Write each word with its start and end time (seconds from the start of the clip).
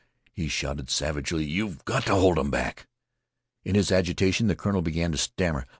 he 0.33 0.47
shouted, 0.47 0.89
savagely; 0.89 1.45
"you 1.45 1.69
've 1.69 1.85
got 1.85 2.07
to 2.07 2.15
hold 2.15 2.39
'em 2.39 2.49
back!" 2.49 2.87
In 3.63 3.75
his 3.75 3.91
agitation 3.91 4.47
the 4.47 4.55
colonel 4.55 4.81
began 4.81 5.11
to 5.11 5.17
stammer. 5.19 5.67